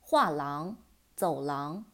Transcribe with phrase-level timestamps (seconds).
[0.01, 0.77] 画廊，
[1.15, 1.85] 走廊。